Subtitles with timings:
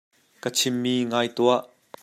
[0.41, 1.61] Ka chimmi ngai tuah.